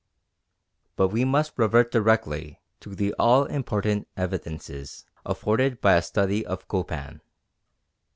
[0.95, 6.67] But we must revert directly to the all important evidences afforded by a study of
[6.67, 7.21] Copan.